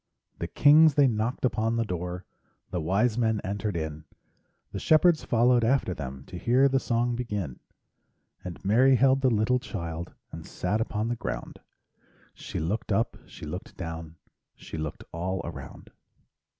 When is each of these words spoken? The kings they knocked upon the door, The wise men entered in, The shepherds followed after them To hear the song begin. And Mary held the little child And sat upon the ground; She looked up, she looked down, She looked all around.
The 0.39 0.47
kings 0.47 0.95
they 0.95 1.05
knocked 1.07 1.45
upon 1.45 1.75
the 1.75 1.85
door, 1.85 2.25
The 2.71 2.81
wise 2.81 3.19
men 3.19 3.39
entered 3.43 3.77
in, 3.77 4.05
The 4.71 4.79
shepherds 4.79 5.23
followed 5.23 5.63
after 5.63 5.93
them 5.93 6.23
To 6.25 6.39
hear 6.39 6.67
the 6.67 6.79
song 6.79 7.15
begin. 7.15 7.59
And 8.43 8.65
Mary 8.65 8.95
held 8.95 9.21
the 9.21 9.29
little 9.29 9.59
child 9.59 10.15
And 10.31 10.43
sat 10.43 10.81
upon 10.81 11.09
the 11.09 11.15
ground; 11.15 11.59
She 12.33 12.59
looked 12.59 12.91
up, 12.91 13.15
she 13.27 13.45
looked 13.45 13.77
down, 13.77 14.15
She 14.55 14.75
looked 14.75 15.03
all 15.11 15.39
around. 15.45 15.91